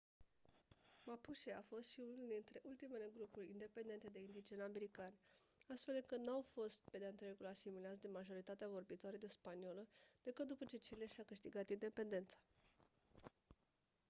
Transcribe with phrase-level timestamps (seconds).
[1.05, 5.19] mapuche a fost și unul dintre ultimele grupuri independente de indigeni americani
[5.67, 9.87] astfel încât n-au fost pe de-a întregul asimilați de majoritatea vorbitoare de spaniolă
[10.23, 12.37] decât după ce chile și-a câștigat independența